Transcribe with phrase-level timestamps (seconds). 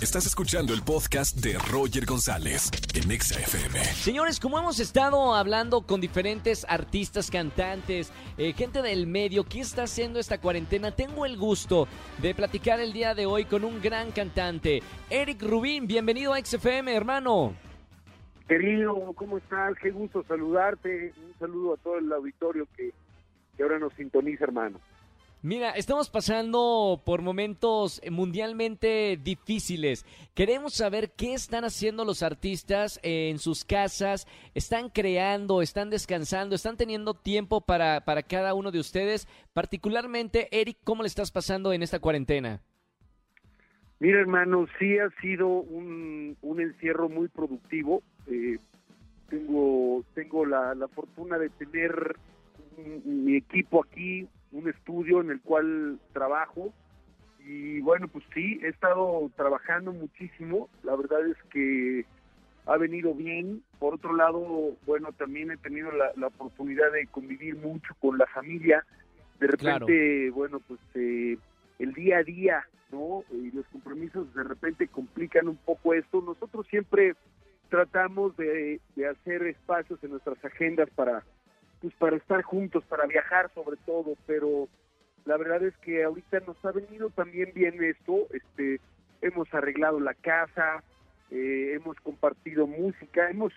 [0.00, 3.80] Estás escuchando el podcast de Roger González en Exa FM.
[3.80, 9.82] Señores, como hemos estado hablando con diferentes artistas, cantantes, eh, gente del medio, ¿qué está
[9.82, 10.92] haciendo esta cuarentena?
[10.92, 11.88] Tengo el gusto
[12.22, 15.88] de platicar el día de hoy con un gran cantante, Eric Rubín.
[15.88, 17.54] Bienvenido a XFM, hermano.
[18.46, 19.74] Querido, ¿cómo estás?
[19.82, 21.12] Qué gusto saludarte.
[21.16, 22.92] Un saludo a todo el auditorio que,
[23.56, 24.78] que ahora nos sintoniza, hermano.
[25.40, 30.04] Mira, estamos pasando por momentos mundialmente difíciles.
[30.34, 34.26] Queremos saber qué están haciendo los artistas en sus casas.
[34.56, 39.28] ¿Están creando, están descansando, están teniendo tiempo para, para cada uno de ustedes?
[39.52, 42.60] Particularmente, Eric, ¿cómo le estás pasando en esta cuarentena?
[44.00, 48.02] Mira, hermano, sí ha sido un, un encierro muy productivo.
[48.26, 48.58] Eh,
[49.30, 52.16] tengo tengo la, la fortuna de tener
[53.04, 56.72] mi equipo aquí, un estudio en el cual trabajo
[57.48, 62.04] y bueno, pues sí, he estado trabajando muchísimo, la verdad es que
[62.66, 67.94] ha venido bien, por otro lado, bueno, también he tenido la, oportunidad de convivir mucho
[68.00, 68.84] con la familia,
[69.40, 71.38] de repente, bueno, pues eh,
[71.78, 73.24] el día a día, ¿no?
[73.30, 77.14] Y los compromisos de repente complican un poco esto, nosotros siempre
[77.70, 81.22] tratamos de, de hacer espacios en nuestras agendas para
[81.80, 84.68] pues para estar juntos, para viajar sobre todo, pero
[85.24, 88.80] la verdad es que ahorita nos ha venido también bien esto, este,
[89.20, 90.82] hemos arreglado la casa,
[91.30, 93.52] eh, hemos compartido música, hemos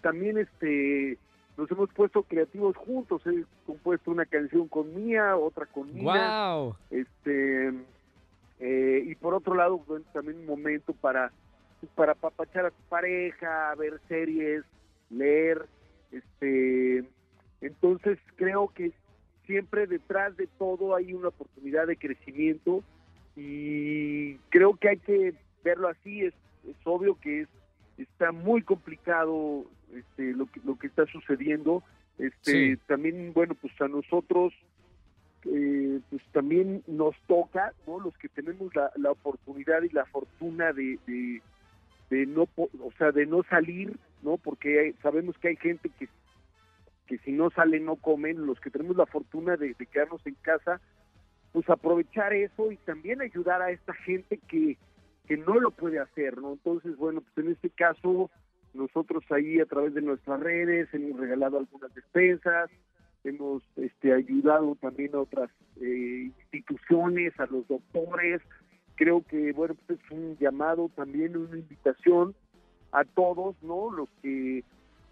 [0.00, 1.18] también este
[1.56, 6.74] nos hemos puesto creativos juntos, he compuesto una canción con Mía, otra con wow.
[6.90, 7.72] este
[8.60, 9.80] eh, y por otro lado
[10.12, 11.30] también un momento para
[11.94, 14.64] para papachar a tu pareja, ver series,
[15.10, 15.66] leer,
[16.10, 17.04] este
[17.60, 18.92] entonces creo que
[19.46, 22.84] siempre detrás de todo hay una oportunidad de crecimiento
[23.36, 26.22] y creo que hay que verlo así.
[26.22, 26.34] Es,
[26.68, 27.48] es obvio que es,
[27.96, 29.64] está muy complicado
[29.94, 31.82] este, lo, que, lo que está sucediendo.
[32.18, 34.52] Este, También, bueno, pues a nosotros
[35.44, 38.00] eh, pues también nos toca, ¿no?
[38.00, 41.40] Los que tenemos la, la oportunidad y la fortuna de, de,
[42.10, 44.36] de, no, o sea, de no salir, ¿no?
[44.36, 46.08] Porque sabemos que hay gente que
[47.08, 50.80] que si no salen no comen, los que tenemos la fortuna de, quedarnos en casa,
[51.52, 54.76] pues aprovechar eso y también ayudar a esta gente que,
[55.26, 56.52] que no lo puede hacer, ¿no?
[56.52, 58.30] Entonces, bueno, pues en este caso,
[58.74, 62.70] nosotros ahí a través de nuestras redes hemos regalado algunas despensas,
[63.24, 68.42] hemos este, ayudado también a otras eh, instituciones, a los doctores,
[68.96, 72.34] creo que, bueno, pues es un llamado también, una invitación
[72.92, 73.90] a todos, ¿no?
[73.90, 74.62] Los que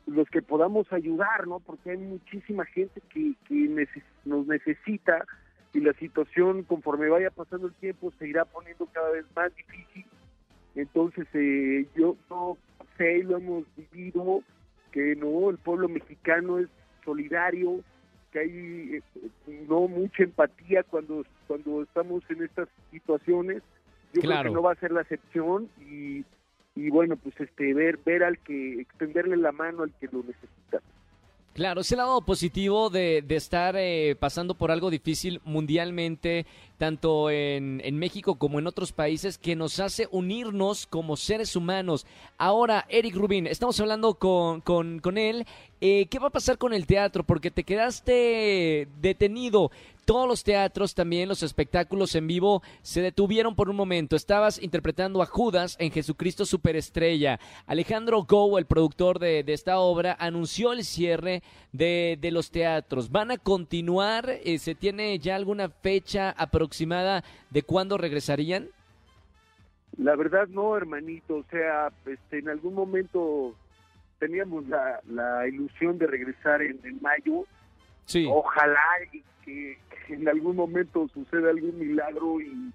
[0.06, 1.60] los que podamos ayudar, ¿no?
[1.60, 3.86] Porque hay muchísima gente que, que
[4.24, 5.24] nos necesita
[5.72, 10.06] y la situación conforme vaya pasando el tiempo se irá poniendo cada vez más difícil.
[10.74, 12.56] Entonces eh, yo no
[12.96, 14.42] sé, lo hemos vivido,
[14.92, 16.68] que no, el pueblo mexicano es
[17.04, 17.80] solidario,
[18.32, 23.62] que hay eh, no mucha empatía cuando cuando estamos en estas situaciones.
[24.14, 26.24] Yo creo que no va a ser la excepción y
[26.76, 30.80] y bueno, pues este ver ver al que extenderle la mano al que lo necesita.
[31.56, 36.44] Claro, es el lado positivo de, de estar eh, pasando por algo difícil mundialmente,
[36.76, 42.06] tanto en, en, México como en otros países, que nos hace unirnos como seres humanos.
[42.36, 45.46] Ahora, Eric Rubin, estamos hablando con, con, con él.
[45.80, 47.22] Eh, ¿Qué va a pasar con el teatro?
[47.22, 49.70] Porque te quedaste detenido
[50.06, 54.14] todos los teatros, también los espectáculos en vivo, se detuvieron por un momento.
[54.16, 57.40] Estabas interpretando a Judas en Jesucristo Superestrella.
[57.66, 61.42] Alejandro Go, el productor de, esta obra, anunció el cierre
[61.72, 63.10] de, los teatros.
[63.10, 64.30] ¿Van a continuar?
[64.44, 68.68] Eh, ¿Se tiene ya alguna fecha aproximada de cuándo regresarían?
[69.98, 71.36] La verdad no, hermanito.
[71.36, 73.56] O sea, este, en algún momento
[74.18, 77.44] teníamos la, la ilusión de regresar en, en mayo.
[78.06, 78.26] Sí.
[78.30, 78.80] Ojalá
[79.44, 79.78] que,
[80.08, 82.72] en algún momento suceda algún milagro y,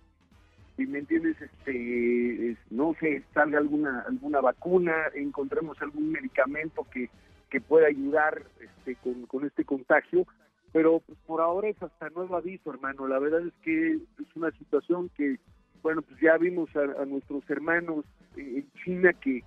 [0.77, 7.09] y me entiendes, este, no sé, salga alguna alguna vacuna, encontremos algún medicamento que,
[7.49, 10.25] que pueda ayudar este, con, con este contagio,
[10.71, 13.07] pero pues, por ahora es hasta nuevo aviso, hermano.
[13.07, 15.37] La verdad es que es una situación que,
[15.83, 18.05] bueno, pues ya vimos a, nuestros hermanos
[18.37, 19.43] en China que,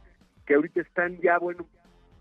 [0.47, 1.67] que ahorita están ya, bueno,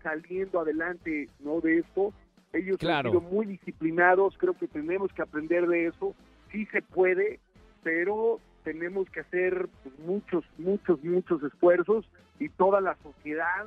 [0.04, 1.60] saliendo adelante, ¿no?
[1.60, 2.14] De esto
[2.54, 6.14] ellos han sido muy disciplinados, creo que tenemos que aprender de eso.
[6.52, 7.40] Sí se puede,
[7.82, 12.08] pero tenemos que hacer pues, muchos, muchos, muchos esfuerzos
[12.38, 13.66] y toda la sociedad,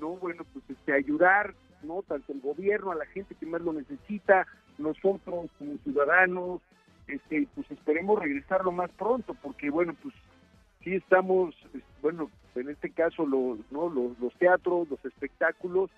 [0.00, 0.16] ¿no?
[0.16, 1.54] Bueno, pues este, ayudar,
[1.84, 2.02] ¿no?
[2.02, 4.46] Tanto el gobierno, a la gente que más lo necesita,
[4.78, 6.60] nosotros como ciudadanos,
[7.06, 10.14] este, pues esperemos regresar lo más pronto, porque bueno, pues
[10.84, 11.54] sí estamos,
[12.02, 13.88] bueno, en este caso los, ¿no?
[13.88, 15.90] los, los teatros, los espectáculos,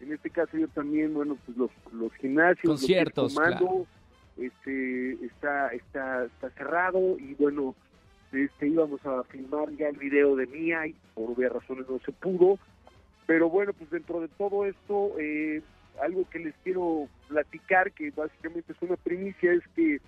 [0.00, 3.86] en este caso yo también, bueno, pues los, los gimnasios, conciertos, comando,
[4.36, 7.74] este, está, está, está cerrado y bueno,
[8.32, 12.12] este, íbamos a filmar ya el video de Mía y por obvias razones no se
[12.12, 12.58] pudo,
[13.26, 15.62] pero bueno, pues dentro de todo esto, eh,
[16.02, 20.00] algo que les quiero platicar, que básicamente es una primicia, es que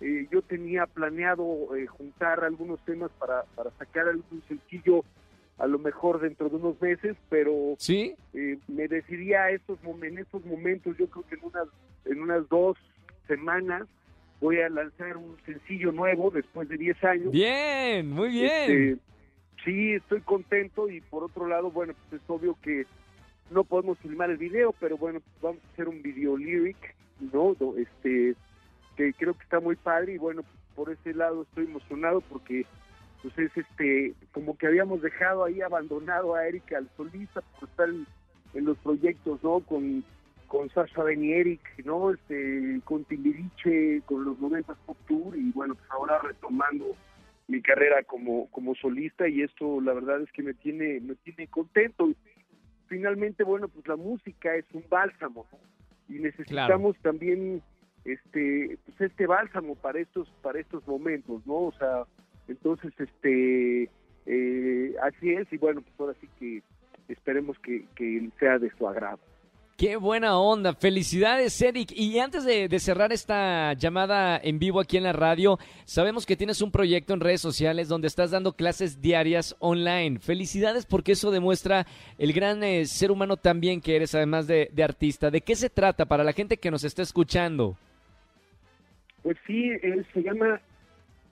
[0.00, 5.04] eh, yo tenía planeado eh, juntar algunos temas para, para sacar algún sencillo
[5.58, 8.14] a lo mejor dentro de unos meses, pero ¿Sí?
[8.32, 11.68] eh, me decidí a estos, en estos momentos, yo creo que en unas,
[12.06, 12.76] en unas dos
[13.28, 13.86] semanas
[14.40, 17.30] voy a lanzar un sencillo nuevo después de 10 años.
[17.30, 18.46] Bien, muy bien.
[18.46, 18.96] Este,
[19.64, 22.84] sí, estoy contento y por otro lado, bueno, pues es obvio que
[23.50, 26.76] no podemos filmar el video, pero bueno, pues vamos a hacer un video lyric,
[27.32, 27.54] ¿no?
[27.78, 28.34] Este,
[28.96, 30.42] que creo que está muy padre y bueno,
[30.74, 32.66] por ese lado estoy emocionado porque
[33.22, 37.88] pues es este, como que habíamos dejado ahí abandonado a Erika al solista por estar
[37.88, 38.06] en,
[38.54, 39.60] en los proyectos, ¿no?
[39.60, 40.04] Con
[40.54, 42.12] con Sasha Ben y Eric, ¿no?
[42.12, 46.94] Este, con Timbiriche, con los 90 Pop Tour y bueno, pues ahora retomando
[47.48, 51.48] mi carrera como, como solista y esto la verdad es que me tiene, me tiene
[51.48, 52.08] contento.
[52.86, 55.58] Finalmente, bueno, pues la música es un bálsamo ¿no?
[56.14, 57.60] y necesitamos también
[58.04, 61.54] este pues este bálsamo para estos para estos momentos, ¿no?
[61.54, 62.04] O sea,
[62.48, 63.90] entonces este
[64.26, 66.62] eh, así es y bueno, pues ahora sí que
[67.08, 69.20] esperemos que, que sea de su agrado.
[69.76, 70.72] Qué buena onda.
[70.72, 71.90] Felicidades, Eric.
[71.96, 76.62] Y antes de, cerrar esta llamada en vivo aquí en la radio, sabemos que tienes
[76.62, 80.20] un proyecto en redes sociales donde estás dando clases diarias online.
[80.20, 84.84] Felicidades porque eso demuestra el gran eh, ser humano también que eres, además de, de
[84.84, 85.32] artista.
[85.32, 87.76] ¿De qué se trata para la gente que nos está escuchando?
[89.24, 90.60] Pues sí, él se llama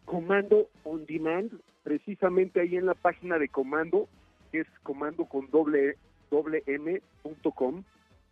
[0.07, 1.53] Comando On Demand,
[1.83, 4.09] precisamente ahí en la página de Comando,
[4.51, 5.97] que es comando con doble,
[6.31, 7.85] doble M punto com,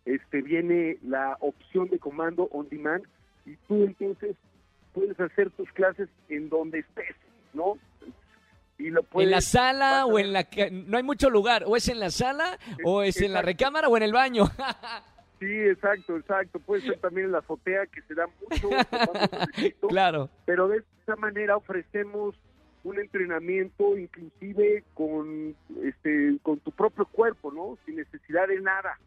[0.05, 3.03] este, viene la opción de Comando On Demand
[3.45, 4.35] y tú entonces
[4.93, 7.15] puedes hacer tus clases en donde estés,
[7.53, 7.77] ¿no?
[8.79, 10.47] Y lo puedes ¿En la sala o en la...
[10.71, 11.65] No hay mucho lugar.
[11.67, 14.45] O es en la sala o es en la recámara o en el baño.
[15.41, 16.59] Sí, exacto, exacto.
[16.59, 18.69] Puede ser también la azotea, que se da mucho,
[19.89, 20.29] claro.
[20.45, 22.35] pero de esta manera ofrecemos
[22.83, 28.99] un entrenamiento inclusive con este con tu propio cuerpo no sin necesidad de nada.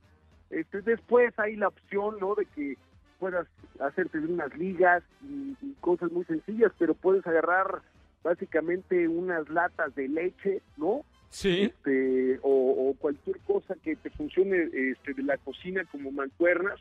[0.50, 2.76] Este después hay la opción no de que
[3.20, 3.46] puedas
[3.78, 7.82] hacerte unas ligas y, y cosas muy sencillas pero puedes agarrar
[8.24, 11.04] básicamente unas latas de leche no
[11.34, 11.62] Sí.
[11.62, 16.80] este, o, o cualquier cosa que te funcione este, de la cocina como mancuernas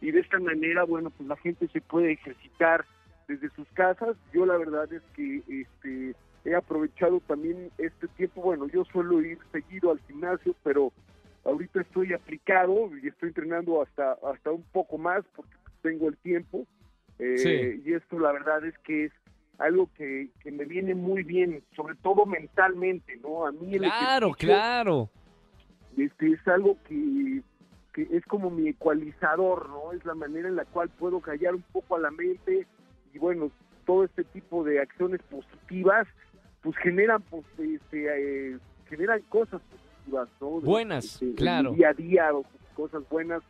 [0.00, 2.84] y de esta manera, bueno, pues la gente se puede ejercitar
[3.28, 4.16] desde sus casas.
[4.34, 9.38] Yo la verdad es que este, he aprovechado también este tiempo, bueno, yo suelo ir
[9.52, 10.92] seguido al gimnasio, pero
[11.44, 16.66] ahorita estoy aplicado y estoy entrenando hasta, hasta un poco más porque tengo el tiempo.
[17.20, 17.82] Eh, Sí.
[17.88, 19.12] Y esto la verdad es que es
[19.62, 23.46] algo que, que me viene muy bien, sobre todo mentalmente, ¿no?
[23.46, 25.10] A mí Claro, claro.
[25.96, 27.42] este, es algo que,
[27.92, 29.92] que es como mi ecualizador, ¿no?
[29.92, 32.66] Es la manera en la cual puedo callar un poco a la mente
[33.14, 33.50] y bueno,
[33.86, 36.06] todo este tipo de acciones positivas,
[36.62, 38.58] pues generan, pues, este, eh,
[38.88, 40.60] generan cosas positivas, ¿no?
[40.60, 41.72] De- Buenas, este, claro.
[41.72, 42.30] Día a día,
[42.74, 43.42] cosas buenas,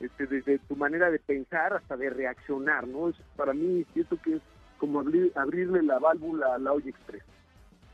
[0.00, 3.08] este, desde tu manera de pensar hasta de reaccionar, ¿no?
[3.08, 4.42] Es, para mí siento que es
[4.78, 7.22] como abrir, abrirle la válvula a la olla express.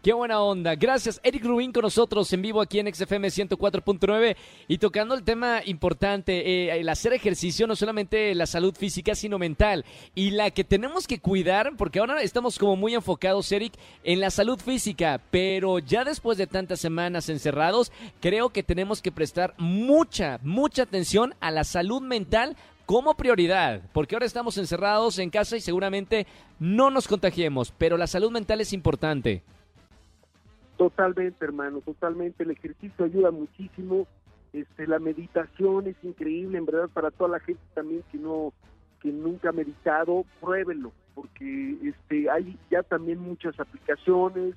[0.02, 0.74] Qué buena onda.
[0.74, 4.36] Gracias, Eric Rubín, con nosotros en vivo aquí en XFM 104.9
[4.66, 9.38] y tocando el tema importante, eh, el hacer ejercicio, no solamente la salud física, sino
[9.38, 9.84] mental.
[10.16, 14.30] Y la que tenemos que cuidar, porque ahora estamos como muy enfocados, Eric, en la
[14.30, 20.40] salud física, pero ya después de tantas semanas encerrados, creo que tenemos que prestar mucha,
[20.42, 25.60] mucha atención a la salud mental como prioridad, porque ahora estamos encerrados en casa y
[25.60, 26.26] seguramente
[26.58, 29.42] no nos contagiemos, pero la salud mental es importante.
[30.76, 32.42] Totalmente, hermano, totalmente.
[32.42, 34.06] El ejercicio ayuda muchísimo.
[34.52, 38.52] Este, la meditación es increíble, en verdad, para toda la gente también que no,
[39.00, 44.54] que nunca ha meditado, pruébenlo, porque este, hay ya también muchas aplicaciones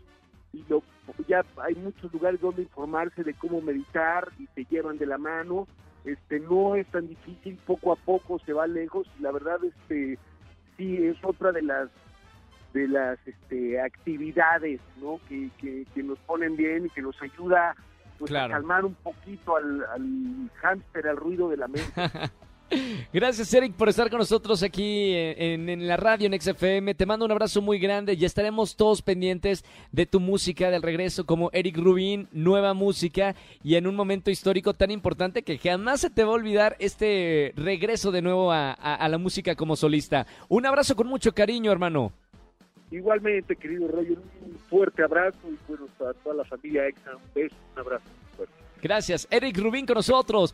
[0.52, 0.84] y lo,
[1.28, 5.68] ya hay muchos lugares donde informarse de cómo meditar y te llevan de la mano.
[6.06, 10.20] Este, no es tan difícil, poco a poco se va lejos la verdad, este,
[10.78, 11.90] sí es otra de las
[12.74, 15.20] de las este, actividades ¿no?
[15.30, 17.76] que, que, que nos ponen bien y que nos ayuda
[18.20, 18.54] pues Claro.
[18.54, 21.92] a calmar un poquito al, al hámster, al ruido de la mente.
[23.14, 26.96] Gracias, Eric, por estar con nosotros aquí en, en la radio en XFM.
[26.96, 31.26] Te mando un abrazo muy grande y estaremos todos pendientes de tu música del regreso
[31.26, 36.10] como Eric Rubin, nueva música y en un momento histórico tan importante que jamás se
[36.10, 40.26] te va a olvidar este regreso de nuevo a, a- a la música como solista.
[40.50, 42.12] Un abrazo con mucho cariño, hermano.
[42.92, 47.56] Igualmente, querido Roger, un fuerte abrazo y bueno, a toda la familia EXA, un beso,
[47.74, 48.04] un abrazo
[48.36, 48.54] fuerte.
[48.82, 50.54] Gracias, Eric Rubin con nosotros.